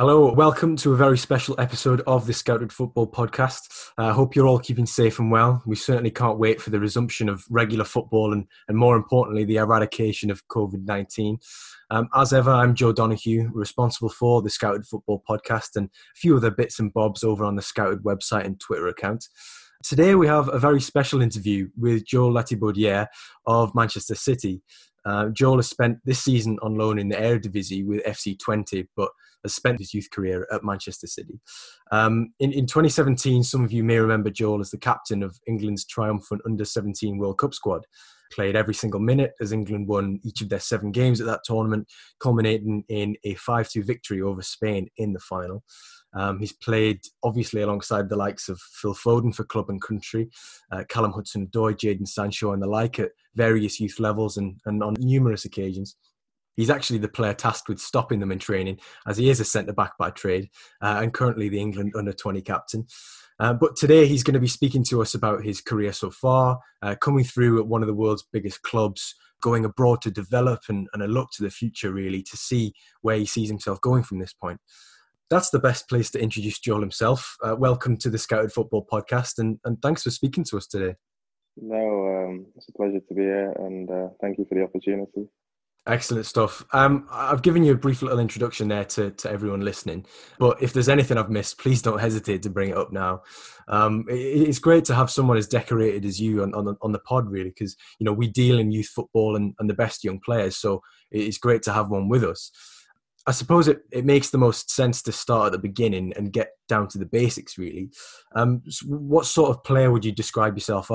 [0.00, 3.90] Hello, welcome to a very special episode of the Scouted Football Podcast.
[3.98, 5.62] I uh, hope you're all keeping safe and well.
[5.66, 9.58] We certainly can't wait for the resumption of regular football and, and more importantly, the
[9.58, 11.36] eradication of COVID 19.
[11.90, 16.34] Um, as ever, I'm Joe Donahue, responsible for the Scouted Football Podcast and a few
[16.34, 19.28] other bits and bobs over on the Scouted website and Twitter account.
[19.82, 23.08] Today, we have a very special interview with Joel Latibeaudiere
[23.44, 24.62] of Manchester City.
[25.04, 29.10] Uh, Joel has spent this season on loan in the Eredivisie with FC Twente, but
[29.42, 31.40] has spent his youth career at Manchester City.
[31.90, 35.86] Um, in, in 2017, some of you may remember Joel as the captain of England's
[35.86, 37.86] triumphant under 17 World Cup squad.
[38.32, 41.88] Played every single minute as England won each of their seven games at that tournament,
[42.20, 45.64] culminating in a 5 2 victory over Spain in the final.
[46.12, 50.28] Um, he's played obviously alongside the likes of Phil Foden for club and country,
[50.72, 54.82] uh, Callum Hudson Odoi, Jadon Sancho, and the like at various youth levels and, and
[54.82, 55.96] on numerous occasions.
[56.56, 59.72] He's actually the player tasked with stopping them in training, as he is a centre
[59.72, 60.48] back by trade
[60.82, 62.86] uh, and currently the England under 20 captain.
[63.38, 66.58] Uh, but today he's going to be speaking to us about his career so far,
[66.82, 70.88] uh, coming through at one of the world's biggest clubs, going abroad to develop and,
[70.92, 74.18] and a look to the future, really, to see where he sees himself going from
[74.18, 74.60] this point
[75.30, 77.36] that's the best place to introduce Joel himself.
[77.42, 80.96] Uh, welcome to the Scouted Football Podcast, and, and thanks for speaking to us today.
[81.56, 85.28] No, um, it's a pleasure to be here, and uh, thank you for the opportunity.
[85.90, 86.64] Excellent stuff.
[86.72, 90.06] Um, I've given you a brief little introduction there to, to everyone listening,
[90.38, 93.22] but if there's anything I've missed, please don't hesitate to bring it up now.
[93.66, 97.00] Um, it, it's great to have someone as decorated as you on, on, on the
[97.00, 100.20] pod, really, because you know we deal in youth football and, and the best young
[100.20, 100.80] players, so
[101.10, 102.52] it's great to have one with us.
[103.26, 106.50] I suppose it, it makes the most sense to start at the beginning and get
[106.68, 107.58] down to the basics.
[107.58, 107.90] Really,
[108.36, 110.88] um, so what sort of player would you describe yourself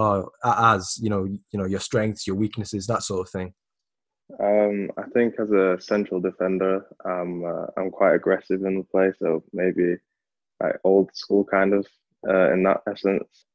[0.45, 0.97] as?
[1.01, 3.53] You know, you know your strengths, your weaknesses, that sort of thing.
[4.39, 9.11] Um, I think as a central defender, I'm uh, I'm quite aggressive in the play,
[9.19, 9.97] so maybe
[10.61, 11.87] like old school kind of
[12.27, 13.45] uh, in that essence,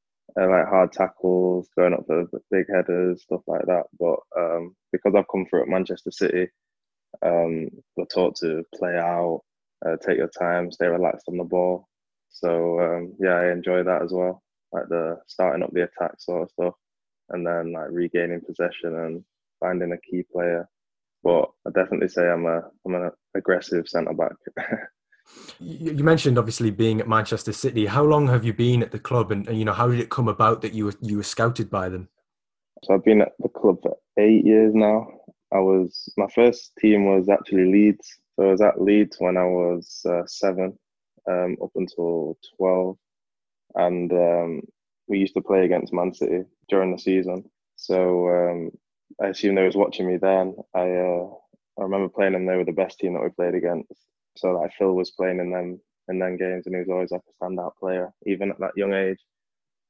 [0.40, 3.84] uh, like hard tackles, going up for big headers, stuff like that.
[3.98, 6.48] But um, because I've come through at Manchester City
[7.24, 9.42] um, we're taught to play out,
[9.86, 11.88] uh, take your time, stay relaxed on the ball.
[12.30, 14.42] So um, yeah, I enjoy that as well,
[14.72, 16.74] like the starting up the attack sort of stuff,
[17.30, 19.24] and then like regaining possession and
[19.60, 20.68] finding a key player.
[21.22, 24.32] But I definitely say I'm a I'm an aggressive centre back.
[25.60, 27.86] you mentioned obviously being at Manchester City.
[27.86, 30.10] How long have you been at the club, and, and you know how did it
[30.10, 32.08] come about that you were you were scouted by them?
[32.84, 35.06] So I've been at the club for eight years now.
[35.52, 38.18] I was my first team was actually Leeds.
[38.36, 40.78] So I was at Leeds when I was uh, seven,
[41.28, 42.96] um, up until twelve,
[43.74, 44.62] and um,
[45.08, 47.44] we used to play against Man City during the season.
[47.76, 48.70] So um,
[49.22, 50.56] I assume they was watching me then.
[50.74, 51.28] I uh,
[51.78, 52.46] I remember playing them.
[52.46, 53.92] They were the best team that we played against.
[54.36, 57.22] So like Phil was playing in them in them games, and he was always like
[57.28, 59.18] a standout player, even at that young age.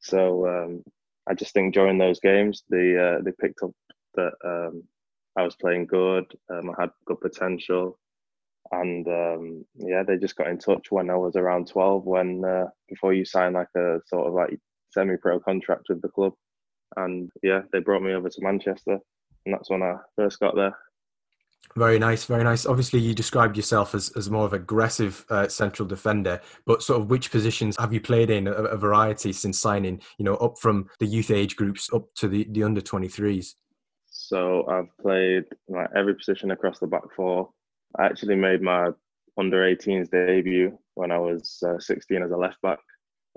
[0.01, 0.83] So um,
[1.29, 3.73] I just think during those games, they uh, they picked up
[4.15, 4.85] that um,
[5.37, 6.27] I was playing good.
[6.51, 7.99] Um, I had good potential,
[8.73, 12.05] and um, yeah, they just got in touch when I was around twelve.
[12.05, 14.59] When uh, before you sign like a sort of like
[14.91, 16.33] semi-pro contract with the club,
[16.97, 18.99] and yeah, they brought me over to Manchester,
[19.47, 20.77] and that's when I first got there.
[21.77, 22.67] Very nice, very nice.
[22.67, 27.11] Obviously, you described yourself as, as more of aggressive uh, central defender, but sort of
[27.11, 28.49] which positions have you played in?
[28.49, 32.27] A, a, variety since signing, you know, up from the youth age groups up to
[32.27, 33.55] the, the under 23s.
[34.09, 37.51] So I've played like every position across the back four.
[37.99, 38.91] I actually made my
[39.39, 42.79] under 18s debut when I was uh, 16 as a left back,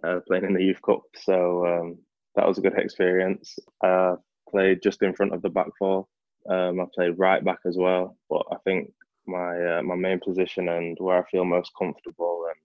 [0.04, 1.02] uh, playing in the youth cup.
[1.16, 1.98] So um,
[2.36, 3.58] that was a good experience.
[3.84, 4.16] I
[4.50, 6.08] played just in front of the back four.
[6.50, 8.92] Um, I played right back as well, but I think
[9.26, 12.58] my uh, my main position and where I feel most comfortable and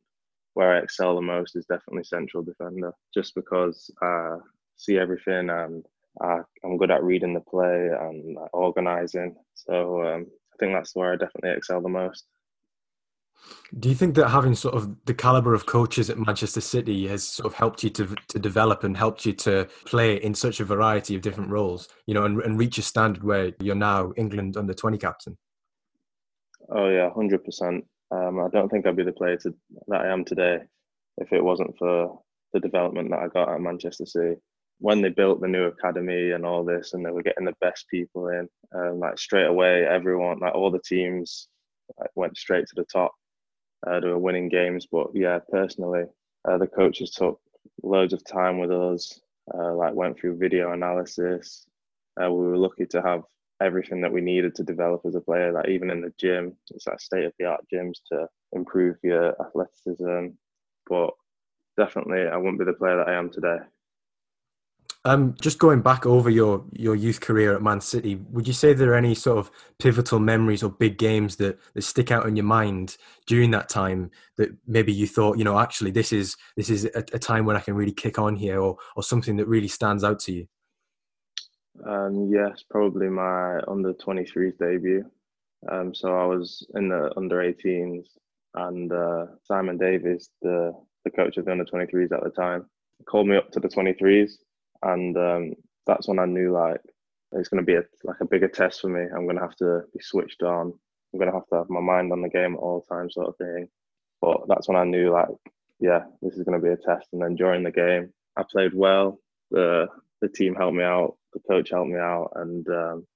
[0.55, 4.39] where I excel the most is definitely central defender, just because I
[4.77, 5.85] see everything and
[6.21, 9.37] I, am good at reading the play and organizing.
[9.55, 12.27] So um, I think that's where I definitely excel the most.
[13.79, 17.25] Do you think that having sort of the caliber of coaches at Manchester City has
[17.25, 20.65] sort of helped you to to develop and helped you to play in such a
[20.65, 24.57] variety of different roles, you know, and, and reach a standard where you're now England
[24.57, 25.37] under 20 captain?
[26.71, 27.85] Oh yeah, hundred um, percent.
[28.11, 29.55] I don't think I'd be the player to,
[29.89, 30.61] that I am today
[31.19, 32.19] if it wasn't for
[32.53, 34.37] the development that I got at Manchester City
[34.81, 37.87] when they built the new academy and all this, and they were getting the best
[37.91, 41.49] people in, um, like straight away, everyone, like all the teams,
[41.99, 43.13] like, went straight to the top.
[43.87, 46.05] Uh, they were winning games, but yeah, personally,
[46.49, 47.41] uh, the coaches took
[47.83, 49.21] loads of time with us.
[49.55, 51.67] Uh, like went through video analysis.
[52.23, 53.23] Uh, we were lucky to have
[53.63, 55.53] everything that we needed to develop as a player.
[55.53, 59.35] Like even in the gym, it's like state of the art gyms to improve your
[59.41, 60.29] athleticism.
[60.89, 61.11] But
[61.77, 63.59] definitely, I wouldn't be the player that I am today.
[65.05, 68.73] Um, just going back over your your youth career at Man City, would you say
[68.73, 72.35] there are any sort of pivotal memories or big games that, that stick out in
[72.35, 72.97] your mind
[73.27, 77.05] during that time that maybe you thought, you know, actually this is this is a,
[77.13, 80.03] a time when I can really kick on here, or or something that really stands
[80.03, 80.49] out to you?
[81.87, 85.09] Um, yes, probably my under 23s debut.
[85.71, 88.05] Um, so I was in the under 18s,
[88.55, 90.73] and uh, Simon Davies, the
[91.05, 92.67] the coach of the under 23s at the time,
[93.07, 94.33] called me up to the 23s,
[94.83, 95.55] and um,
[95.87, 96.81] that's when I knew like
[97.33, 99.03] it's going to be a, like a bigger test for me.
[99.03, 100.73] I'm going to have to be switched on.
[101.13, 103.29] I'm going to have to have my mind on the game at all times, sort
[103.29, 103.69] of thing.
[104.21, 105.29] But that's when I knew like,
[105.81, 107.09] yeah, this is going to be a test.
[107.13, 109.21] And then during the game, I played well.
[109.51, 109.89] The
[110.21, 113.07] the team helped me out the coach helped me out, and um,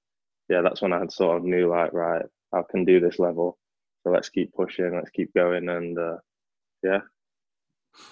[0.49, 3.58] yeah, that's when I had sort of knew like, right, I can do this level.
[4.03, 6.17] So let's keep pushing, let's keep going, and uh,
[6.82, 7.00] yeah.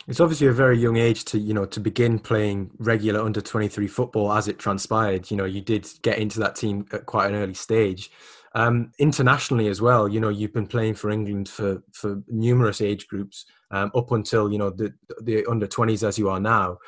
[0.07, 3.69] It's obviously a very young age to you know to begin playing regular under twenty
[3.69, 5.31] three football as it transpired.
[5.31, 8.11] You know, you did get into that team at quite an early stage.
[8.55, 13.07] Um, internationally as well, you know, you've been playing for England for for numerous age
[13.07, 14.93] groups um, up until you know the
[15.23, 16.79] the under twenties as you are now.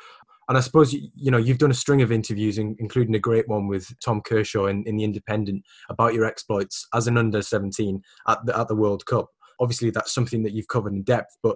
[0.49, 3.67] And I suppose you know you've done a string of interviews, including a great one
[3.67, 8.45] with Tom Kershaw in, in the Independent about your exploits as an under seventeen at
[8.45, 9.29] the at the World Cup.
[9.61, 11.55] Obviously, that's something that you've covered in depth, but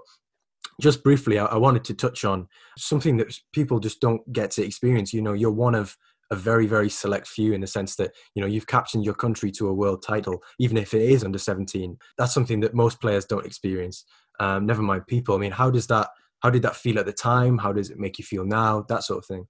[0.81, 2.47] just briefly, I, I wanted to touch on
[2.77, 5.13] something that people just don't get to experience.
[5.13, 5.97] You know, you're one of
[6.29, 9.50] a very very select few in the sense that you know you've captained your country
[9.50, 13.24] to a world title even if it is under 17 that's something that most players
[13.24, 14.03] don't experience
[14.41, 16.09] um, never mind people i mean how does that
[16.41, 17.57] how did that feel at the time?
[17.57, 18.85] How does it make you feel now?
[18.89, 19.47] That sort of thing.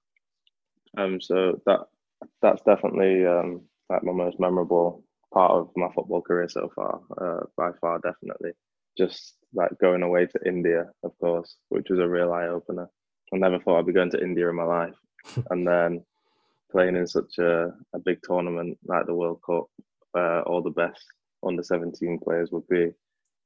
[0.97, 1.81] Um, so that
[2.41, 5.03] that's definitely um, like my most memorable
[5.33, 7.01] part of my football career so far.
[7.19, 8.51] Uh, by far, definitely.
[8.97, 12.89] Just like going away to India, of course, which was a real eye opener.
[13.33, 14.95] I never thought I'd be going to India in my life,
[15.49, 16.03] and then
[16.71, 19.65] playing in such a, a big tournament like the World Cup,
[20.17, 21.03] uh, all the best
[21.45, 22.91] under 17 players would be.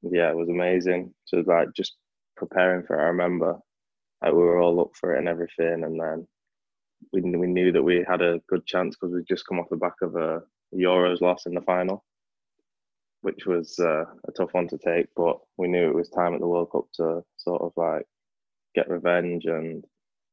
[0.04, 1.14] Yeah, it was amazing.
[1.26, 1.96] So like just
[2.36, 3.58] preparing for it, I remember
[4.22, 6.28] like, we were all up for it and everything, and then
[7.12, 9.78] we we knew that we had a good chance because we'd just come off the
[9.78, 10.42] back of a
[10.74, 12.04] Euros loss in the final,
[13.22, 15.08] which was uh, a tough one to take.
[15.16, 18.06] But we knew it was time at the World Cup to sort of like
[18.76, 19.84] get revenge and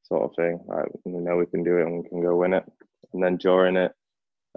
[0.03, 0.61] sort of thing.
[0.67, 2.65] Like we know we can do it and we can go win it.
[3.13, 3.93] And then during it,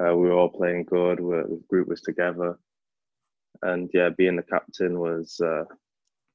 [0.01, 1.19] uh, we were all playing good.
[1.19, 2.57] the group was together,
[3.61, 5.65] and yeah, being the captain was uh,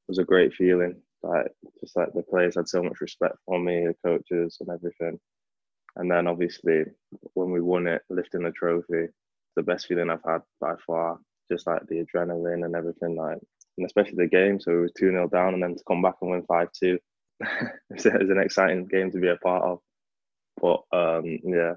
[0.09, 0.97] was a great feeling.
[1.23, 1.49] Like
[1.81, 5.19] just like the players had so much respect for me, the coaches and everything.
[5.97, 6.85] And then obviously
[7.35, 9.09] when we won it, lifting the trophy,
[9.57, 11.19] the best feeling I've had by far.
[11.51, 13.39] Just like the adrenaline and everything, like
[13.79, 14.61] and especially the game.
[14.61, 16.99] So it was two 0 down, and then to come back and win five two.
[17.41, 19.79] it was an exciting game to be a part of.
[20.61, 21.75] But um, yeah,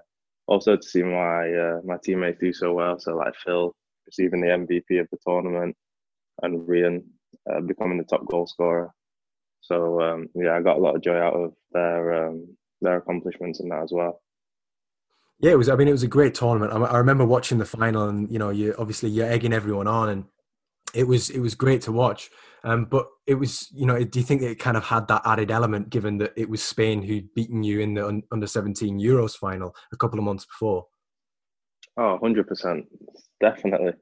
[0.47, 2.99] also to see my uh, my teammates do so well.
[2.99, 3.75] So like Phil
[4.05, 5.75] receiving the MVP of the tournament,
[6.41, 7.03] and Rhian
[7.51, 8.91] uh, becoming the top goal scorer.
[9.61, 12.47] So um, yeah, I got a lot of joy out of their um,
[12.81, 14.21] their accomplishments in that as well.
[15.39, 15.69] Yeah, it was.
[15.69, 16.73] I mean, it was a great tournament.
[16.73, 20.09] I, I remember watching the final, and you know, you obviously you're egging everyone on,
[20.09, 20.25] and
[20.93, 22.29] it was it was great to watch.
[22.63, 25.49] Um, but it was, you know, do you think it kind of had that added
[25.49, 29.37] element, given that it was Spain who'd beaten you in the un- under 17 Euros
[29.37, 30.85] final a couple of months before?
[31.95, 32.85] Oh, 100 percent,
[33.39, 33.93] definitely.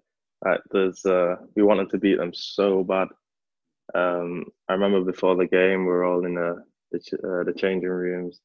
[0.45, 3.07] Uh, there's, uh, we wanted to beat them so bad.
[3.95, 7.89] Um, I remember before the game, we were all in the the, uh, the changing
[7.89, 8.39] rooms,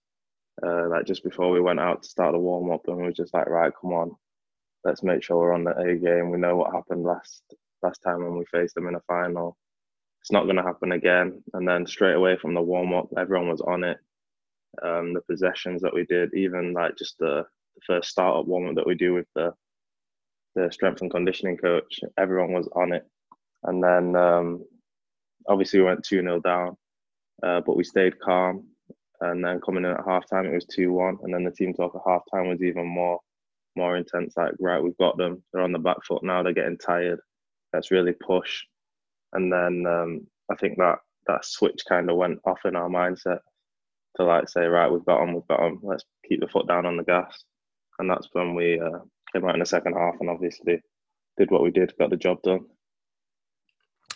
[0.64, 3.12] uh, like just before we went out to start the warm up, and we were
[3.12, 4.12] just like, right, come on,
[4.85, 6.30] let's make sure we're on the A game.
[6.30, 7.42] We know what happened last
[7.82, 9.56] last time when we faced them in a final.
[10.21, 11.42] It's not going to happen again.
[11.52, 13.99] And then straight away from the warm up, everyone was on it.
[14.82, 17.44] Um, the possessions that we did, even like just the,
[17.75, 19.52] the first start up warm up that we do with the
[20.54, 23.06] the strength and conditioning coach, everyone was on it.
[23.64, 24.64] And then um,
[25.49, 26.76] obviously we went 2 0 down,
[27.42, 28.66] uh, but we stayed calm.
[29.22, 31.18] And then coming in at halftime, it was 2 1.
[31.22, 33.20] And then the team talk at halftime was even more
[33.76, 34.34] more intense.
[34.36, 35.42] Like, right, we've got them.
[35.52, 36.42] They're on the back foot now.
[36.42, 37.20] They're getting tired.
[37.72, 38.64] Let's really push.
[39.32, 43.38] And then um, I think that that switch kind of went off in our mindset
[44.16, 45.80] to like say, right, we've got them, we've got them.
[45.82, 47.44] Let's keep the foot down on the gas.
[47.98, 48.98] And that's when we uh,
[49.32, 50.82] came out in the second half and obviously
[51.38, 52.66] did what we did, got the job done.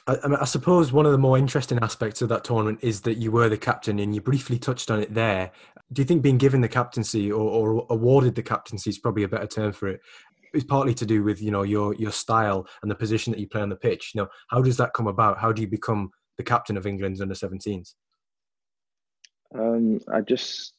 [0.07, 3.33] I, I, suppose one of the more interesting aspects of that tournament is that you
[3.33, 5.51] were the captain, and you briefly touched on it there.
[5.93, 9.29] Do you think being given the captaincy or, or awarded the captaincy is probably a
[9.29, 10.01] better term for it?
[10.55, 13.49] is partly to do with you know your your style and the position that you
[13.49, 14.13] play on the pitch.
[14.15, 15.39] You know, how does that come about?
[15.39, 17.95] How do you become the captain of England's under 17s?
[19.55, 20.75] Um, I just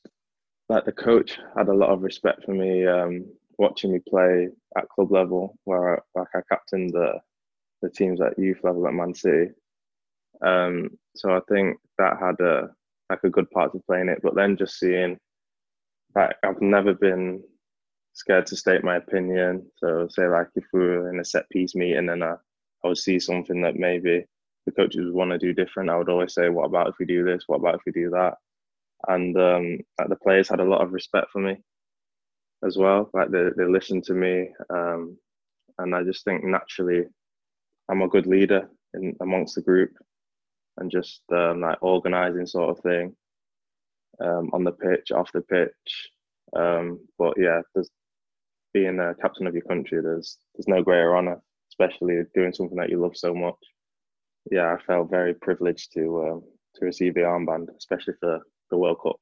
[0.70, 2.86] like the coach had a lot of respect for me.
[2.86, 3.26] Um,
[3.58, 7.20] watching me play at club level, where I, like I captained the
[7.82, 9.52] the teams at youth level at Man City.
[10.42, 12.70] Um, so I think that had a
[13.10, 14.20] like a good part to play in it.
[14.22, 15.18] But then just seeing
[16.16, 17.44] like I've never been
[18.14, 19.68] scared to state my opinion.
[19.78, 22.36] So say like if we were in a set piece meeting and I,
[22.84, 24.26] I would see something that maybe
[24.66, 27.06] the coaches would want to do different, I would always say, "What about if we
[27.06, 27.44] do this?
[27.48, 28.36] What about if we do that?"
[29.08, 31.58] And um, like the players had a lot of respect for me
[32.66, 33.10] as well.
[33.14, 35.18] Like they they listened to me, um,
[35.80, 37.06] and I just think naturally
[37.90, 39.92] I'm a good leader in amongst the group,
[40.78, 43.16] and just um, like organising sort of thing
[44.22, 46.10] um, on the pitch, off the pitch.
[46.56, 47.90] Um, but yeah, there's
[48.74, 51.42] being a captain of your country, there's there's no greater honour,
[51.72, 53.56] especially doing something that you love so much.
[54.52, 56.44] Yeah, I felt very privileged to um,
[56.76, 58.40] to receive the armband, especially for
[58.70, 59.18] the World Cup.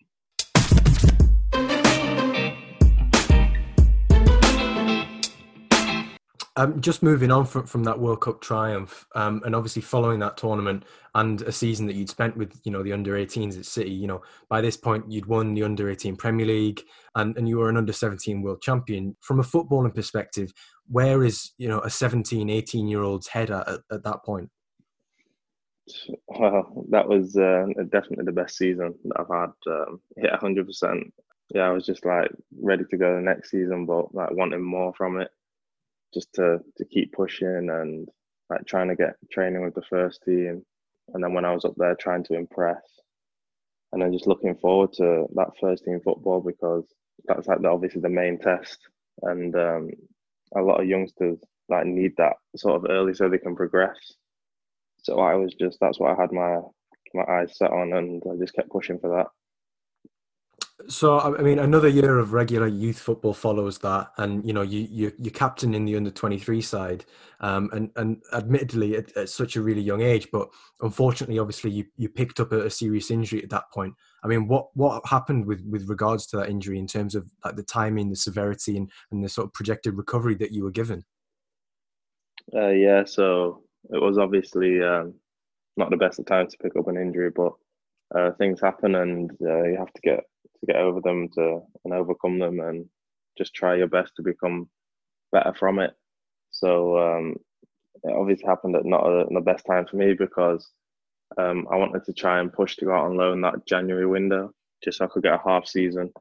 [6.58, 10.38] Um, just moving on from, from that World Cup triumph, um, and obviously following that
[10.38, 13.92] tournament and a season that you'd spent with, you know, the under 18s at City,
[13.92, 16.82] you know, by this point you'd won the under 18 Premier League
[17.16, 19.18] and, and you were an under 17 world champion.
[19.20, 20.54] From a footballing perspective,
[20.88, 24.50] where is, you know, a 17, 18 year old's head at, at, at that point?
[26.28, 29.52] Well, that was uh, definitely the best season that I've had.
[29.68, 31.12] Um, hit 100%.
[31.54, 34.94] Yeah, I was just like ready to go the next season, but like wanting more
[34.96, 35.30] from it
[36.14, 38.10] just to to keep pushing and
[38.50, 40.64] like trying to get training with the first team.
[41.14, 42.82] And then when I was up there trying to impress,
[43.92, 46.86] and then just looking forward to that first team football because
[47.26, 48.80] that's like the, obviously the main test,
[49.22, 49.90] and um,
[50.56, 53.98] a lot of youngsters like need that sort of early so they can progress.
[55.04, 56.60] So I was just that's what I had my
[57.14, 59.28] my eyes set on, and I just kept pushing for that.
[60.88, 64.88] So I mean, another year of regular youth football follows that, and you know, you
[64.92, 67.06] you you're captain in the under twenty three side,
[67.40, 70.50] um, and and admittedly at, at, such a really young age, but
[70.82, 73.96] unfortunately, obviously, you you picked up a, a, serious injury at that point.
[74.24, 77.56] I mean, what what happened with with regards to that injury in terms of like
[77.56, 81.04] the timing, the severity, and and the sort of projected recovery that you were given?
[82.54, 85.16] Uh, yeah, so it was obviously um,
[85.78, 87.54] not the best of times to pick up an injury, but
[88.14, 90.20] uh, things happen, and uh, you have to get
[90.66, 92.88] get over them to and overcome them and
[93.38, 94.70] just try your best to become
[95.32, 95.94] better from it.
[96.52, 97.36] So um,
[98.04, 100.70] it obviously happened at not the best time for me because
[101.38, 104.52] um, I wanted to try and push to go out on loan that January window
[104.84, 106.12] just so I could get a half season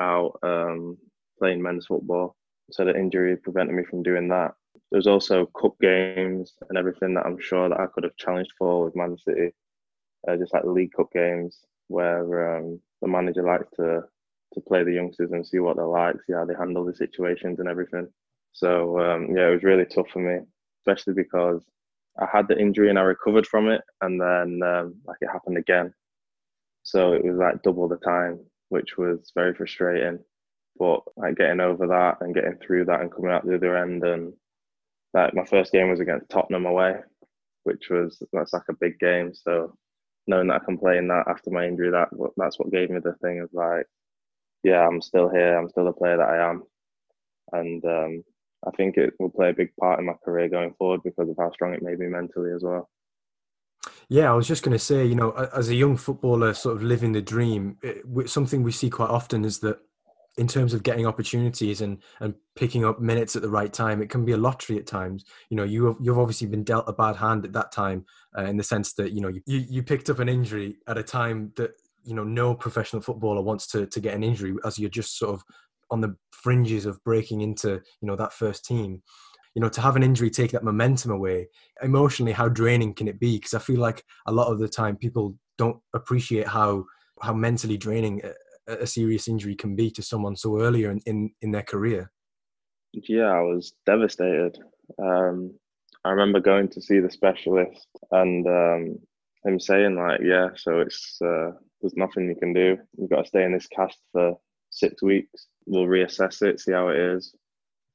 [0.00, 0.96] out um,
[1.38, 2.36] playing men's football.
[2.70, 4.54] So the injury prevented me from doing that.
[4.90, 8.84] There's also cup games and everything that I'm sure that I could have challenged for
[8.84, 9.52] with Man City,
[10.26, 14.02] uh, just like the League Cup games where um, the manager likes to
[14.54, 17.60] to play the youngsters and see what they're like, see how they handle the situations
[17.60, 18.08] and everything.
[18.52, 20.44] So um, yeah, it was really tough for me,
[20.80, 21.64] especially because
[22.18, 25.56] I had the injury and I recovered from it, and then um, like it happened
[25.56, 25.94] again.
[26.82, 30.18] So it was like double the time, which was very frustrating.
[30.78, 34.02] But like getting over that and getting through that and coming out the other end,
[34.02, 34.32] and
[35.14, 36.96] like my first game was against Tottenham away,
[37.64, 39.32] which was that's like a big game.
[39.34, 39.76] So
[40.30, 43.00] knowing that I can play in that after my injury, that that's what gave me
[43.00, 43.86] the thing of like,
[44.62, 45.58] yeah, I'm still here.
[45.58, 46.62] I'm still the player that I am,
[47.52, 48.24] and um,
[48.66, 51.36] I think it will play a big part in my career going forward because of
[51.38, 52.88] how strong it made me mentally as well.
[54.08, 56.82] Yeah, I was just going to say, you know, as a young footballer, sort of
[56.82, 59.78] living the dream, it, something we see quite often is that
[60.40, 64.08] in terms of getting opportunities and and picking up minutes at the right time, it
[64.08, 65.26] can be a lottery at times.
[65.50, 68.06] You know, you have, you've obviously been dealt a bad hand at that time,
[68.36, 71.02] uh, in the sense that you know you you picked up an injury at a
[71.02, 71.72] time that
[72.04, 75.34] you know no professional footballer wants to to get an injury as you're just sort
[75.34, 75.44] of
[75.90, 79.02] on the fringes of breaking into you know that first team
[79.54, 81.46] you know to have an injury take that momentum away
[81.82, 84.96] emotionally how draining can it be because i feel like a lot of the time
[84.96, 86.84] people don't appreciate how
[87.20, 88.22] how mentally draining
[88.78, 92.10] a serious injury can be to someone so earlier in, in, in their career.
[92.92, 94.58] Yeah, I was devastated.
[94.98, 95.54] Um,
[96.04, 98.98] I remember going to see the specialist and um,
[99.44, 102.78] him saying like, "Yeah, so it's uh, there's nothing you can do.
[102.96, 104.36] You've got to stay in this cast for
[104.70, 105.46] six weeks.
[105.66, 107.34] We'll reassess it, see how it is,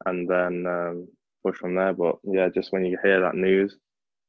[0.05, 1.07] and then um,
[1.43, 3.75] push from there." But yeah, just when you hear that news,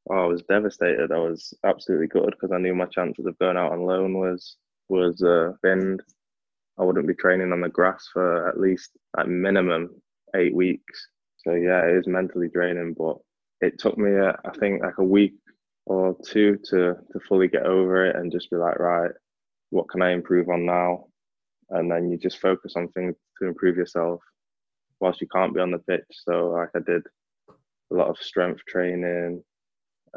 [0.09, 1.11] oh, I was devastated.
[1.11, 4.57] I was absolutely gutted because I knew my chances of going out on loan was
[4.89, 6.01] was uh, binned.
[6.79, 9.89] I wouldn't be training on the grass for at least at minimum
[10.35, 11.07] eight weeks.
[11.37, 13.17] So yeah, it is mentally draining, but
[13.61, 15.33] it took me, uh, I think, like a week
[15.85, 19.11] or two to to fully get over it and just be like, right,
[19.69, 21.05] what can I improve on now?
[21.69, 24.21] And then you just focus on things to improve yourself
[24.99, 26.05] whilst you can't be on the pitch.
[26.11, 27.03] So like I did
[27.91, 29.43] a lot of strength training.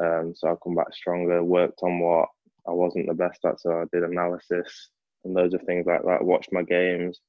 [0.01, 2.29] Um, so I come back stronger, worked on what
[2.67, 3.59] I wasn't the best at.
[3.59, 4.89] So I did analysis
[5.23, 7.19] and loads of things like that, Watch my games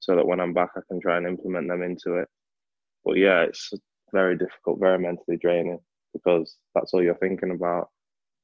[0.00, 2.28] so that when I'm back, I can try and implement them into it.
[3.04, 3.72] But yeah, it's
[4.12, 5.78] very difficult, very mentally draining
[6.12, 7.88] because that's all you're thinking about.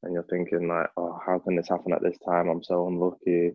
[0.03, 2.49] And you're thinking like, oh, how can this happen at this time?
[2.49, 3.53] I'm so unlucky.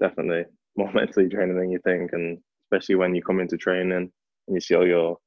[0.00, 0.44] Definitely
[0.76, 2.12] more mentally draining than you think.
[2.12, 4.10] And especially when you come into training and
[4.48, 5.18] you see all your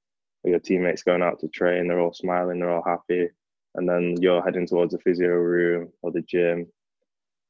[0.43, 3.27] all your teammates going out to train, they're all smiling, they're all happy.
[3.75, 6.67] And then you're heading towards the physio room or the gym.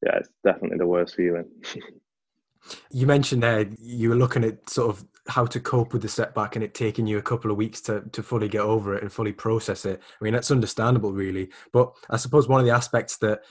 [0.05, 1.45] Yeah, it's definitely the worst feeling.
[2.91, 6.55] you mentioned there you were looking at sort of how to cope with the setback
[6.55, 9.11] and it taking you a couple of weeks to, to fully get over it and
[9.11, 9.99] fully process it.
[10.21, 11.49] I mean, that's understandable, really.
[11.73, 13.41] But I suppose one of the aspects that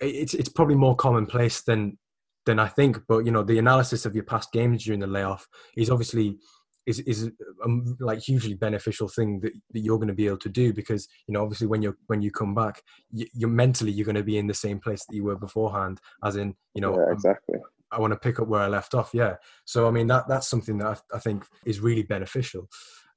[0.00, 1.98] it's it's probably more commonplace than
[2.44, 3.00] than I think.
[3.06, 6.38] But you know, the analysis of your past games during the layoff is obviously
[6.86, 7.30] is is
[7.64, 7.68] a
[8.00, 11.34] like hugely beneficial thing that, that you're going to be able to do because you
[11.34, 14.38] know obviously when you're when you come back you, you're mentally you're going to be
[14.38, 17.58] in the same place that you were beforehand as in you know yeah, exactly
[17.92, 19.10] I want to pick up where I left off.
[19.12, 19.36] Yeah.
[19.64, 22.68] So I mean that that's something that I, I think is really beneficial.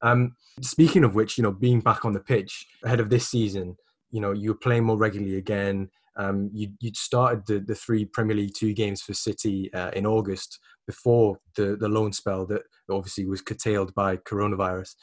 [0.02, 3.76] Um, speaking of which, you know, being back on the pitch ahead of this season,
[4.12, 5.90] you know, you're playing more regularly again.
[6.18, 10.06] Um, you you started the, the three Premier League two games for City uh, in
[10.06, 14.96] August before the the loan spell that obviously was curtailed by coronavirus.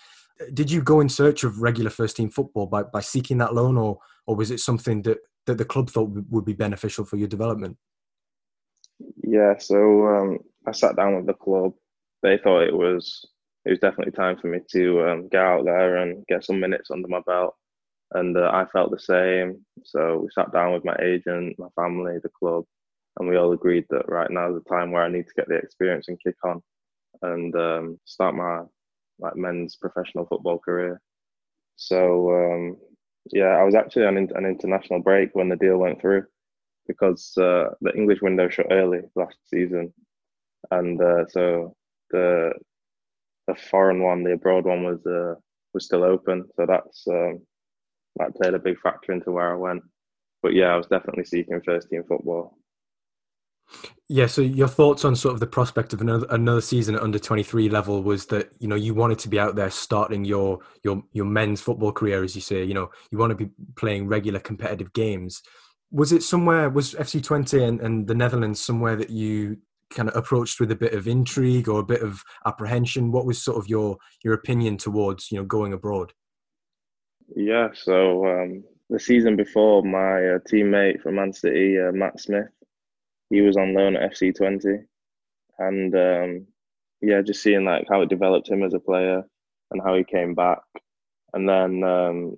[0.53, 3.79] Did you go in search of regular first team football by, by seeking that loan,
[3.79, 7.29] or or was it something that, that the club thought would be beneficial for your
[7.29, 7.79] development?
[9.23, 11.75] Yeah, so um, I sat down with the club.
[12.23, 13.27] They thought it was
[13.65, 16.91] it was definitely time for me to um, get out there and get some minutes
[16.91, 17.55] under my belt,
[18.13, 19.65] and uh, I felt the same.
[19.85, 22.65] So we sat down with my agent, my family, the club,
[23.19, 25.49] and we all agreed that right now is the time where I need to get
[25.49, 26.63] the experience and kick on,
[27.23, 28.63] and um, start my
[29.21, 31.01] like men's professional football career.
[31.77, 32.77] So um,
[33.33, 36.25] yeah, I was actually on an international break when the deal went through
[36.87, 39.93] because uh, the English window shut early last season,
[40.71, 41.75] and uh, so
[42.11, 42.53] the
[43.47, 45.35] the foreign one, the abroad one, was uh,
[45.75, 46.45] was still open.
[46.57, 47.41] So that's um,
[48.17, 49.83] that played a big factor into where I went.
[50.43, 52.57] But yeah, I was definitely seeking first team football.
[54.09, 54.27] Yeah.
[54.27, 57.43] So your thoughts on sort of the prospect of another another season at under twenty
[57.43, 61.03] three level was that you know you wanted to be out there starting your your
[61.13, 62.63] your men's football career, as you say.
[62.65, 65.43] You know you want to be playing regular competitive games
[65.91, 69.59] was it somewhere was FC Twente and, and the Netherlands somewhere that you
[69.91, 73.13] kind of approached with a bit of intrigue or a bit of apprehension?
[73.13, 76.13] What was sort of your your opinion towards you know going abroad?
[77.35, 82.49] Yeah, so um, the season before, my uh, teammate from Man City, uh, Matt Smith,
[83.31, 84.85] he was on loan at FC Twente,
[85.59, 86.47] and um,
[87.01, 89.23] yeah, just seeing like how it developed him as a player
[89.71, 90.61] and how he came back,
[91.33, 92.37] and then um,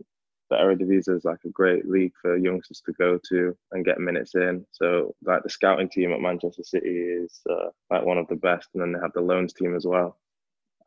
[0.50, 4.34] the Eredivisie is like a great league for youngsters to go to and get minutes
[4.34, 4.64] in.
[4.72, 8.68] So like the scouting team at Manchester City is uh, like one of the best,
[8.74, 10.18] and then they have the loans team as well.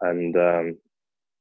[0.01, 0.77] And um,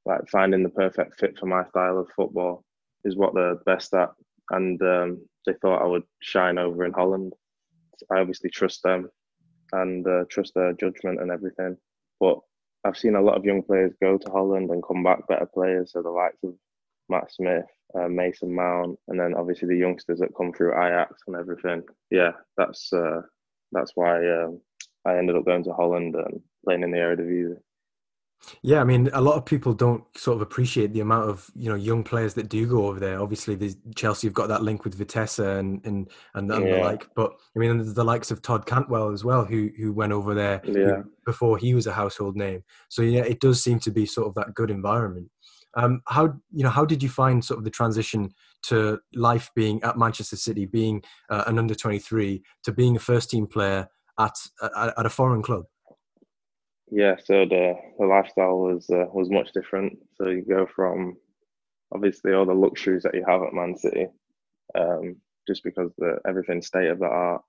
[0.04, 2.64] like finding the perfect fit for my style of football
[3.04, 4.10] is what they're best at.
[4.50, 7.32] And um, they thought I would shine over in Holland.
[8.12, 9.08] I obviously trust them
[9.72, 11.76] and uh, trust their judgment and everything.
[12.18, 12.38] But
[12.84, 15.92] I've seen a lot of young players go to Holland and come back better players.
[15.92, 16.54] So the likes of
[17.10, 21.36] Matt Smith, uh, Mason Mount, and then obviously the youngsters that come through Ajax and
[21.36, 21.82] everything.
[22.10, 23.22] Yeah, that's uh,
[23.72, 24.60] that's why um,
[25.06, 27.56] I ended up going to Holland and playing in the Eredivisie.
[28.62, 31.68] Yeah, I mean, a lot of people don't sort of appreciate the amount of you
[31.68, 33.20] know young players that do go over there.
[33.20, 36.76] Obviously, Chelsea have got that link with Vitesse and and and, and yeah.
[36.76, 37.06] the like.
[37.14, 40.34] But I mean, there's the likes of Todd Cantwell as well, who who went over
[40.34, 41.02] there yeah.
[41.26, 42.64] before he was a household name.
[42.88, 45.30] So yeah, it does seem to be sort of that good environment.
[45.74, 48.32] Um, how you know how did you find sort of the transition
[48.64, 53.00] to life being at Manchester City, being uh, an under twenty three, to being a
[53.00, 55.64] first team player at, at, at a foreign club?
[56.90, 59.96] Yeah, so the the lifestyle was uh, was much different.
[60.14, 61.16] So you go from
[61.94, 64.06] obviously all the luxuries that you have at Man City,
[64.76, 67.42] um, just because the everything state of the art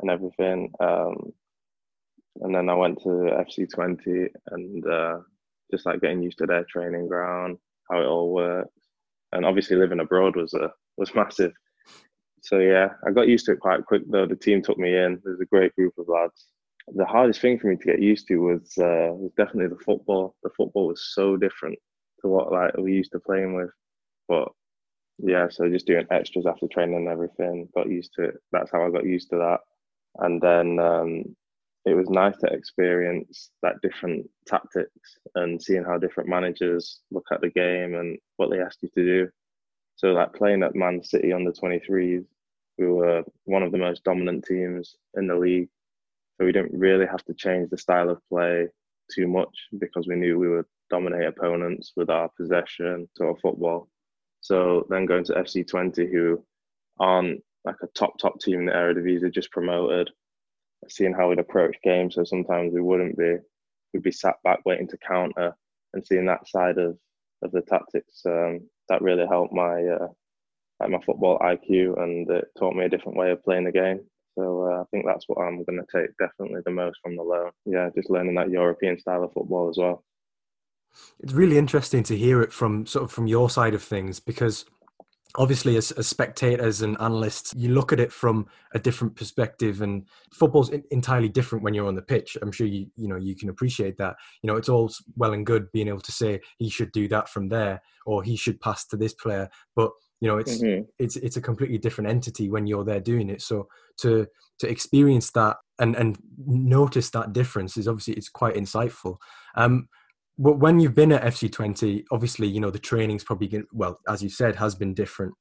[0.00, 0.72] and everything.
[0.80, 1.32] Um,
[2.42, 5.18] and then I went to FC Twente and uh,
[5.70, 7.58] just like getting used to their training ground,
[7.90, 8.70] how it all works,
[9.32, 11.52] and obviously living abroad was a uh, was massive.
[12.42, 14.26] So yeah, I got used to it quite quick though.
[14.26, 15.20] The team took me in.
[15.24, 16.46] There's a great group of lads.
[16.94, 20.36] The hardest thing for me to get used to was uh, was definitely the football.
[20.42, 21.78] The football was so different
[22.20, 23.70] to what like we used to playing with.
[24.28, 24.48] But
[25.18, 28.34] yeah, so just doing extras after training and everything, got used to it.
[28.52, 29.60] That's how I got used to that.
[30.18, 31.36] And then um,
[31.86, 37.40] it was nice to experience that different tactics and seeing how different managers look at
[37.40, 39.28] the game and what they ask you to do.
[39.94, 42.24] So like playing at Man City on the 23s,
[42.78, 45.68] we were one of the most dominant teams in the league.
[46.36, 48.66] So we didn't really have to change the style of play
[49.14, 53.88] too much because we knew we would dominate opponents with our possession sort of football.
[54.40, 56.44] So then going to FC Twente, who
[56.98, 60.10] aren't like a top top team in the Eredivisie, just promoted,
[60.88, 62.14] seeing how we'd approach games.
[62.14, 63.36] So sometimes we wouldn't be,
[63.92, 65.54] we'd be sat back waiting to counter,
[65.92, 66.98] and seeing that side of
[67.42, 70.08] of the tactics um, that really helped my uh,
[70.88, 74.00] my football IQ, and it taught me a different way of playing the game.
[74.38, 77.22] So uh, I think that's what I'm going to take definitely the most from the
[77.22, 77.50] loan.
[77.64, 80.04] Yeah, just learning that European style of football as well.
[81.20, 84.66] It's really interesting to hear it from sort of from your side of things because
[85.34, 90.06] obviously as, as spectators and analysts you look at it from a different perspective and
[90.32, 92.36] football's in, entirely different when you're on the pitch.
[92.40, 94.16] I'm sure you you know you can appreciate that.
[94.42, 97.28] You know it's all well and good being able to say he should do that
[97.28, 100.82] from there or he should pass to this player but you know it's mm-hmm.
[100.98, 103.42] it's it's a completely different entity when you're there doing it.
[103.42, 104.26] So to
[104.58, 109.16] to experience that and and notice that difference is obviously it's quite insightful.
[109.56, 109.88] Um
[110.36, 114.22] when you've been at FC Twente, obviously, you know, the training's probably, been, well, as
[114.22, 115.34] you said, has been different.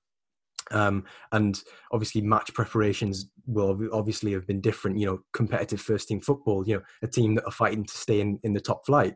[0.71, 6.21] Um, and obviously match preparations will obviously have been different, you know, competitive first team
[6.21, 9.15] football, you know, a team that are fighting to stay in, in the top flight.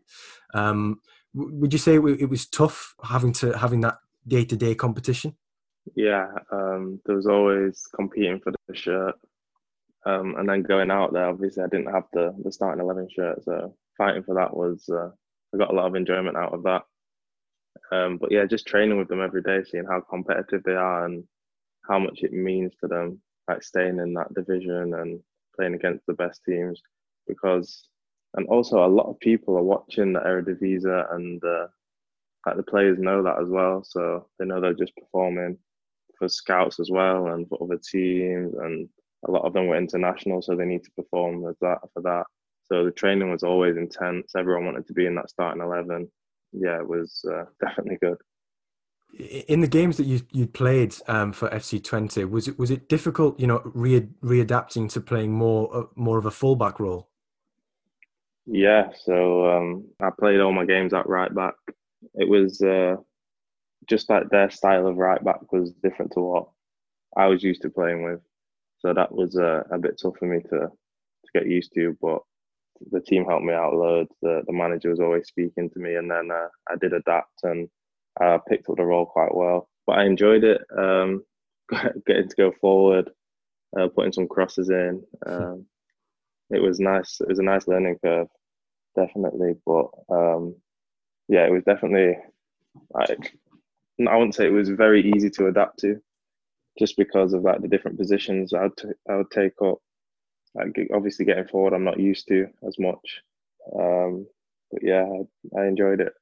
[0.54, 1.00] Um,
[1.34, 3.96] would you say it was tough having to, having that
[4.28, 5.36] day to day competition?
[5.96, 6.28] Yeah.
[6.52, 9.16] Um, there was always competing for the shirt.
[10.06, 13.44] Um, and then going out there, obviously I didn't have the, the starting 11 shirt.
[13.44, 15.10] So fighting for that was, uh,
[15.54, 16.84] I got a lot of enjoyment out of that.
[17.92, 21.24] Um, but yeah, just training with them every day, seeing how competitive they are and
[21.88, 25.20] how much it means to them, like staying in that division and
[25.56, 26.82] playing against the best teams.
[27.28, 27.88] Because,
[28.36, 31.68] and also a lot of people are watching the Eredivisie and uh,
[32.46, 33.84] like the players know that as well.
[33.84, 35.58] So they know they're just performing
[36.18, 38.54] for scouts as well and for other teams.
[38.56, 38.88] And
[39.28, 42.26] a lot of them were international, so they need to perform for that.
[42.72, 44.34] So the training was always intense.
[44.38, 46.10] Everyone wanted to be in that starting eleven.
[46.52, 48.18] Yeah, it was uh, definitely good.
[49.48, 52.88] In the games that you you played um, for FC Twente, was it was it
[52.88, 53.40] difficult?
[53.40, 57.10] You know, re readapting to playing more uh, more of a fullback role.
[58.46, 61.56] Yeah, so um, I played all my games at right back.
[62.16, 62.96] It was uh,
[63.88, 66.50] just like their style of right back was different to what
[67.18, 68.22] I was used to playing with.
[68.80, 71.98] So that was uh, a bit tough for me to to get used to.
[72.02, 72.22] But
[72.92, 74.12] the team helped me out loads.
[74.22, 77.70] The the manager was always speaking to me, and then uh, I did adapt and
[78.20, 79.70] I picked up the role quite well.
[79.88, 80.62] But I enjoyed it.
[80.78, 81.24] Um,
[82.08, 83.10] getting to go forward,
[83.80, 85.04] uh, putting some crosses in.
[85.26, 85.66] Um,
[86.50, 87.20] it was nice.
[87.22, 88.28] It was a nice learning curve,
[88.96, 89.56] definitely.
[89.66, 90.56] But um,
[91.28, 92.18] yeah, it was definitely
[92.92, 93.34] like
[94.08, 96.02] I wouldn't say it was very easy to adapt to,
[96.78, 99.80] just because of like the different positions I would t- I would take up
[100.94, 103.22] obviously getting forward, I'm not used to as much.
[103.78, 104.28] Um,
[104.72, 106.14] but yeah, I, I enjoyed it.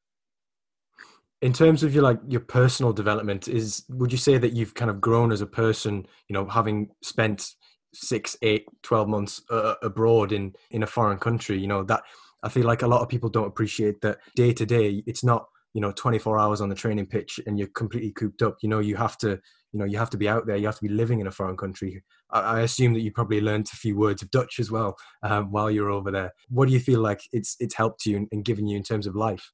[1.41, 4.89] In terms of your like your personal development, is would you say that you've kind
[4.89, 6.07] of grown as a person?
[6.27, 7.53] You know, having spent
[7.93, 11.59] six, eight, 12 months uh, abroad in in a foreign country.
[11.59, 12.01] You know that
[12.41, 15.03] I feel like a lot of people don't appreciate that day to day.
[15.05, 18.57] It's not you know 24 hours on the training pitch and you're completely cooped up.
[18.63, 19.39] You know, you have to
[19.73, 21.31] you know you have to be out there you have to be living in a
[21.31, 24.97] foreign country i, assume that you probably learned a few words of dutch as well
[25.23, 26.33] um, while you're over there.
[26.49, 29.15] What do you feel like it's it's helped you and, given you in terms of
[29.15, 29.51] life?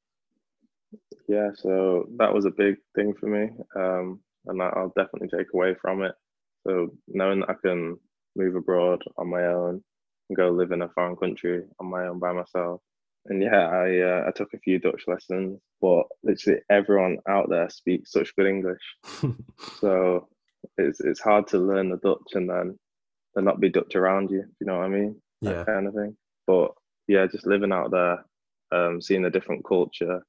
[1.28, 5.76] Yeah so that was a big thing for me um, and i'll definitely take away
[5.82, 6.14] from it.
[6.68, 7.98] So knowing that i can
[8.36, 9.84] move abroad on my own
[10.30, 12.82] and go live in a foreign country on my own by myself.
[13.26, 17.70] And yeah, I uh, I took a few Dutch lessons, but literally everyone out there
[17.70, 18.82] speaks such good English,
[19.80, 20.28] so
[20.78, 22.78] it's it's hard to learn the Dutch and then
[23.36, 24.44] there not be Dutch around you.
[24.60, 25.22] You know what I mean?
[25.42, 26.16] Yeah, that kind of thing.
[26.48, 26.72] But
[27.08, 28.26] yeah, just living out there,
[28.72, 30.22] um, seeing the different culture,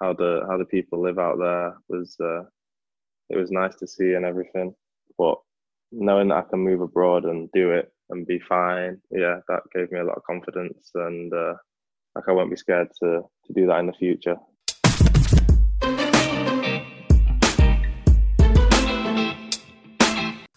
[0.00, 2.42] how the how the people live out there was uh,
[3.30, 4.74] it was nice to see and everything.
[5.16, 5.38] But
[5.92, 9.90] knowing that I can move abroad and do it and be fine, yeah, that gave
[9.92, 11.32] me a lot of confidence and.
[11.32, 11.54] Uh,
[12.18, 14.36] like I won't be scared to to do that in the future.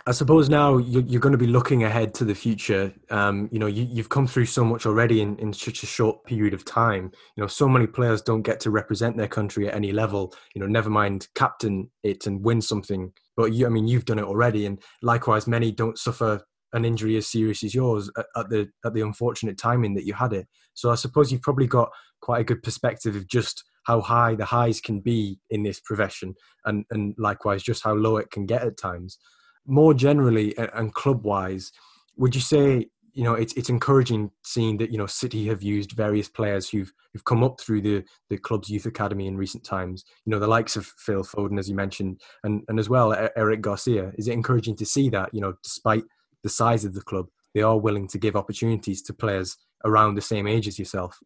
[0.08, 2.92] I suppose now you're, going to be looking ahead to the future.
[3.12, 6.24] Um, you know, you, have come through so much already in, in such a short
[6.26, 7.12] period of time.
[7.36, 10.34] You know, so many players don't get to represent their country at any level.
[10.56, 13.14] You know, never mind captain it and win something.
[13.38, 16.42] But you, I mean, you've done it already, and likewise, many don't suffer
[16.74, 20.14] an injury as serious as yours at, at the at the unfortunate timing that you
[20.14, 20.48] had it.
[20.74, 21.90] So I suppose you've probably got
[22.22, 26.34] quite a good perspective of just how high the highs can be in this profession,
[26.66, 29.20] and and likewise just how low it can get at times
[29.65, 31.71] more generally and club wise,
[32.17, 35.91] would you say you know it's it's encouraging seeing that you know City have used
[35.91, 40.06] various players who've who've come up through the the club's youth academy in recent times.
[40.26, 43.62] You know the likes of Phil Foden, as you mentioned, and and as well Eric
[43.62, 44.12] Garcia.
[44.15, 46.04] Is it encouraging to see that you know despite
[46.43, 50.21] the size of the club, they are willing to give opportunities to players around the
[50.21, 51.19] same age as yourself?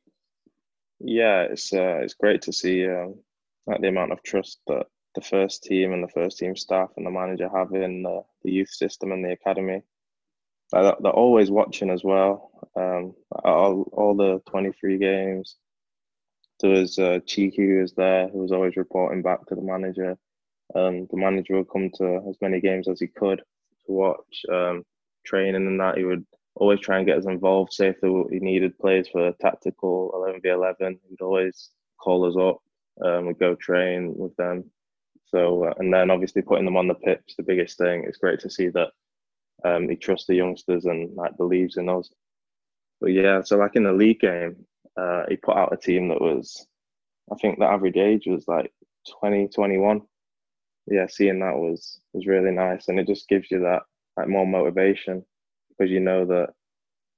[0.99, 3.15] Yeah, it's uh, it's great to see um,
[3.67, 7.06] like the amount of trust that the first team and the first team staff and
[7.06, 9.82] the manager have in the, the youth system and the academy.
[10.71, 12.51] They're, they're always watching as well.
[12.75, 15.56] Um, all, all the 23 games.
[16.62, 20.17] There was uh, Txiki who was there, who was always reporting back to the manager.
[20.73, 23.39] Um, the manager would come to as many games as he could
[23.86, 24.84] to watch um,
[25.25, 25.97] training and that.
[25.97, 26.25] He would
[26.56, 27.73] always try and get us involved.
[27.73, 30.12] Say if he needed players for tactical
[30.43, 32.62] 11v11, he'd always call us up.
[33.06, 34.71] Um, we'd go train with them.
[35.25, 38.03] So, uh, and then obviously putting them on the pitch, the biggest thing.
[38.05, 38.89] It's great to see that
[39.63, 42.09] um, he trusts the youngsters and like believes in us.
[43.01, 44.65] But yeah, so like in the league game,
[44.97, 46.67] uh, he put out a team that was,
[47.31, 48.71] I think the average age was like
[49.19, 50.01] 20, 21.
[50.88, 53.81] Yeah, seeing that was was really nice, and it just gives you that
[54.17, 55.25] like more motivation
[55.69, 56.49] because you know that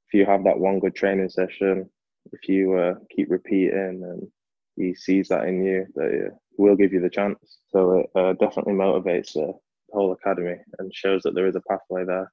[0.08, 1.90] if you have that one good training session,
[2.32, 4.28] if you uh, keep repeating and
[4.78, 7.60] he sees that in you, that will give you the chance.
[7.70, 9.54] So it uh, definitely motivates the
[9.92, 12.32] whole academy and shows that there is a pathway there.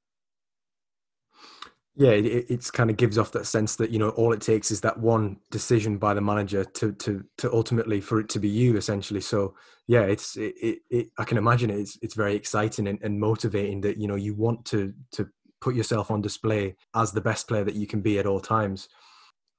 [1.96, 4.72] Yeah, it it's kind of gives off that sense that you know all it takes
[4.72, 8.48] is that one decision by the manager to to to ultimately for it to be
[8.48, 9.20] you essentially.
[9.20, 9.54] So
[9.87, 13.80] yeah, it's it, it, it I can imagine it's it's very exciting and, and motivating
[13.82, 15.28] that you know you want to to
[15.60, 18.88] put yourself on display as the best player that you can be at all times.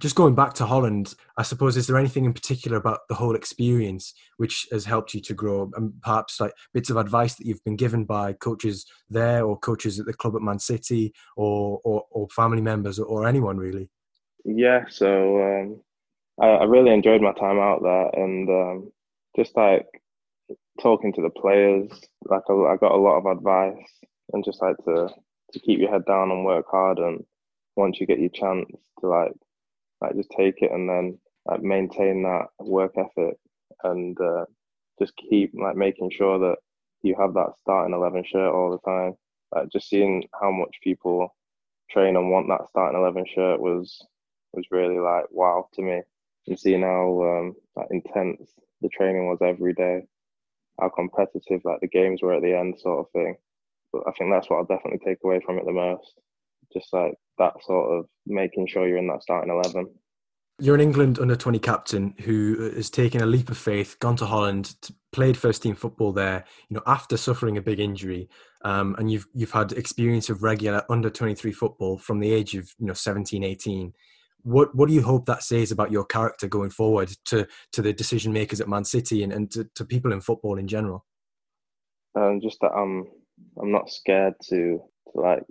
[0.01, 3.34] Just going back to Holland, I suppose, is there anything in particular about the whole
[3.34, 5.71] experience which has helped you to grow?
[5.75, 9.97] And perhaps like bits of advice that you've been given by coaches there or coaches
[9.97, 13.89] at the club at Man City or, or, or family members or, anyone really?
[14.43, 15.81] Yeah, so um,
[16.41, 18.91] I, I, really enjoyed my time out there and um,
[19.36, 19.88] just like
[20.81, 21.89] talking to the players,
[22.25, 23.89] like I, I got a lot of advice
[24.34, 25.10] and just like to,
[25.53, 27.23] to keep your head down and work hard and
[27.75, 29.31] once you get your chance to like
[30.01, 33.38] like just take it and then like maintain that work ethic
[33.84, 34.45] and uh,
[34.99, 36.58] just keep like making sure that
[37.03, 39.13] you have that starting 11 shirt all the time.
[39.53, 41.34] Like just seeing how much people
[41.89, 44.05] train and want that starting 11 shirt was
[44.53, 46.01] was really like wow to me.
[46.47, 48.49] And seeing how um, like intense
[48.81, 50.03] the training was every day
[50.79, 53.36] how competitive like the games were at the end sort of thing.
[53.93, 56.15] But i think that's what i'll definitely take away from it the most
[56.75, 59.88] just like that sort of making sure you're in that starting 11.
[60.59, 64.25] You're an England under 20 captain who has taken a leap of faith, gone to
[64.25, 64.73] Holland,
[65.11, 68.29] played first team football there, you know, after suffering a big injury.
[68.63, 72.69] Um, and you've, you've had experience of regular under 23 football from the age of,
[72.79, 73.93] you know, 17, 18.
[74.43, 77.91] What, what do you hope that says about your character going forward to, to the
[77.91, 81.05] decision makers at Man City and, and to, to people in football in general?
[82.17, 83.07] Um, just that I'm,
[83.61, 84.79] I'm not scared to,
[85.11, 85.43] to like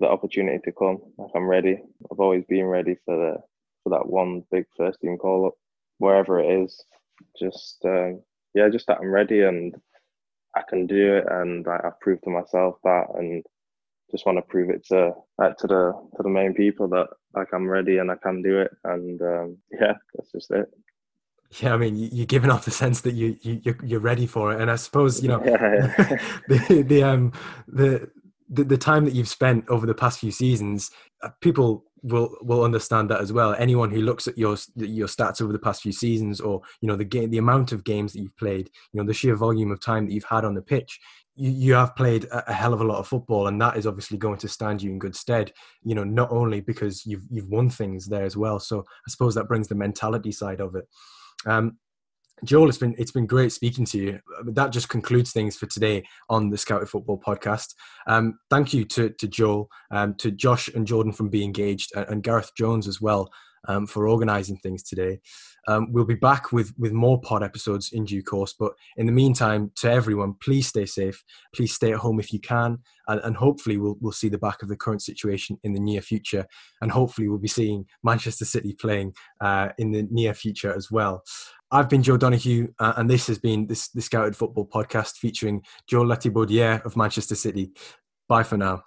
[0.00, 0.98] the opportunity to come.
[1.18, 1.78] Like I'm ready.
[2.10, 3.36] I've always been ready for the
[3.82, 5.54] for that one big first team call up,
[5.98, 6.84] wherever it is.
[7.38, 8.22] Just um,
[8.54, 9.74] yeah, just that I'm ready and
[10.54, 13.44] I can do it, and like, I've proved to myself that, and
[14.10, 17.48] just want to prove it to like, to the to the main people that like
[17.52, 20.68] I'm ready and I can do it, and um, yeah, that's just it.
[21.60, 24.60] Yeah, I mean, you're giving off the sense that you you you're ready for it,
[24.60, 26.18] and I suppose you know yeah, yeah.
[26.48, 27.32] the the um
[27.68, 28.10] the
[28.48, 30.90] the, the time that you've spent over the past few seasons,
[31.22, 33.54] uh, people will will understand that as well.
[33.58, 36.96] Anyone who looks at your your stats over the past few seasons, or you know
[36.96, 39.80] the game, the amount of games that you've played, you know the sheer volume of
[39.80, 41.00] time that you've had on the pitch,
[41.34, 43.86] you, you have played a, a hell of a lot of football, and that is
[43.86, 45.52] obviously going to stand you in good stead.
[45.82, 48.60] You know, not only because you've you've won things there as well.
[48.60, 50.86] So I suppose that brings the mentality side of it.
[51.46, 51.78] Um,
[52.44, 54.20] Joel, it's been it's been great speaking to you.
[54.44, 57.74] That just concludes things for today on the Scouted Football Podcast.
[58.06, 62.06] Um, thank you to to Joel, um, to Josh and Jordan from Be Engaged, and,
[62.08, 63.30] and Gareth Jones as well
[63.68, 65.20] um, for organising things today.
[65.68, 68.52] Um, we'll be back with with more pod episodes in due course.
[68.52, 71.22] But in the meantime, to everyone, please stay safe.
[71.54, 74.62] Please stay at home if you can, and, and hopefully we'll we'll see the back
[74.62, 76.46] of the current situation in the near future,
[76.80, 81.22] and hopefully we'll be seeing Manchester City playing uh, in the near future as well.
[81.70, 85.62] I've been Joe Donoghue, uh, and this has been this the Scouted Football podcast featuring
[85.88, 87.72] Joe Latibeaudiere of Manchester City.
[88.28, 88.82] Bye for now.